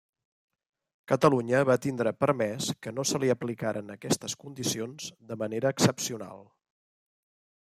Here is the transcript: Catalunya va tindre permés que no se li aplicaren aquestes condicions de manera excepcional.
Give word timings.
Catalunya 1.11 1.59
va 1.71 1.75
tindre 1.83 2.13
permés 2.25 2.71
que 2.87 2.95
no 3.01 3.07
se 3.11 3.23
li 3.25 3.31
aplicaren 3.35 3.97
aquestes 3.99 4.39
condicions 4.47 5.15
de 5.33 5.39
manera 5.45 5.77
excepcional. 5.79 6.47